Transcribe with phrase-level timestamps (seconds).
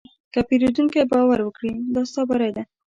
[0.33, 2.63] که پیرودونکی باور وکړي، دا ستا بری دی.